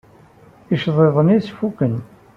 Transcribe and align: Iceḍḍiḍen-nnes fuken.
Iceḍḍiḍen-nnes 0.73 1.47
fuken. 1.57 1.95